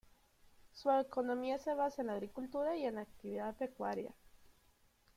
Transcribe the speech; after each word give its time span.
Su 0.73 0.89
economía 0.89 1.59
se 1.59 1.75
basa 1.75 2.01
en 2.01 2.07
la 2.07 2.13
agricultura 2.13 2.75
y 2.75 2.85
en 2.85 2.95
la 2.95 3.01
actividad 3.01 3.55
pecuaria. 3.55 4.15